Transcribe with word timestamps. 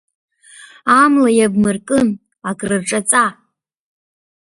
Амла 1.01 1.29
иабмыркын, 1.33 2.07
акрырҿаҵа! 2.49 3.25